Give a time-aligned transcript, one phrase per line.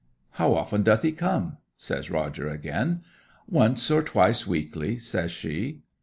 [0.31, 3.03] 'How often doth he come?' says Roger again.
[3.47, 5.83] 'Once or twice weekly,' says she.